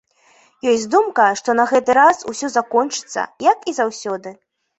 [0.69, 4.35] Ёсць думка, што на гэты раз усё закончыцца, як і заўсёды.